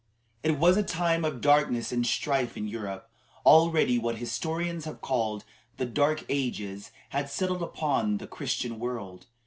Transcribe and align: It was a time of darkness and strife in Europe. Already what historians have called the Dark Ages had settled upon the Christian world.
It 0.41 0.57
was 0.57 0.77
a 0.77 0.83
time 0.83 1.23
of 1.23 1.41
darkness 1.41 1.91
and 1.91 2.07
strife 2.07 2.57
in 2.57 2.67
Europe. 2.67 3.07
Already 3.45 3.99
what 3.99 4.15
historians 4.17 4.85
have 4.85 4.99
called 4.99 5.43
the 5.77 5.85
Dark 5.85 6.25
Ages 6.27 6.89
had 7.09 7.29
settled 7.29 7.61
upon 7.61 8.17
the 8.17 8.25
Christian 8.25 8.79
world. 8.79 9.27